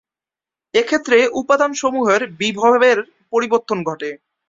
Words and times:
এক্ষেত্রে 0.73 1.17
উপাদানসমূহের 1.41 2.21
বিভবের 2.39 2.97
পরিবর্তন 3.33 3.77
ঘটে। 3.83 4.09